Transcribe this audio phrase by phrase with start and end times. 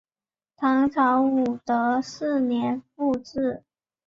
[0.57, 3.61] 唐朝武德四年复置。